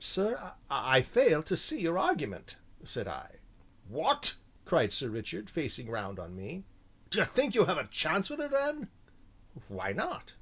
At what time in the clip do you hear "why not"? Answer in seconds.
9.68-10.32